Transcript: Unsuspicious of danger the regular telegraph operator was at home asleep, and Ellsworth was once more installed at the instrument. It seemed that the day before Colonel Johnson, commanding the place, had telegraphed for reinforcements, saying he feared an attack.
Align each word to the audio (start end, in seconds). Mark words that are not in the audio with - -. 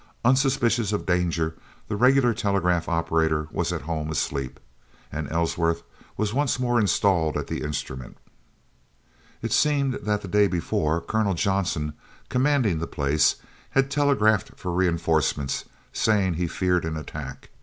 Unsuspicious 0.25 0.91
of 0.91 1.05
danger 1.05 1.55
the 1.87 1.95
regular 1.95 2.33
telegraph 2.33 2.89
operator 2.89 3.47
was 3.51 3.71
at 3.71 3.83
home 3.83 4.09
asleep, 4.09 4.59
and 5.11 5.31
Ellsworth 5.31 5.83
was 6.17 6.33
once 6.33 6.57
more 6.57 6.79
installed 6.81 7.37
at 7.37 7.45
the 7.45 7.61
instrument. 7.61 8.17
It 9.43 9.51
seemed 9.53 9.93
that 9.93 10.23
the 10.23 10.27
day 10.27 10.47
before 10.47 11.01
Colonel 11.01 11.35
Johnson, 11.35 11.93
commanding 12.29 12.79
the 12.79 12.87
place, 12.87 13.35
had 13.69 13.91
telegraphed 13.91 14.53
for 14.57 14.71
reinforcements, 14.71 15.65
saying 15.93 16.33
he 16.33 16.47
feared 16.47 16.83
an 16.83 16.97
attack. 16.97 17.51